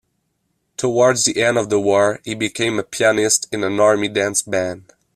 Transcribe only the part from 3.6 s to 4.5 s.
an army dance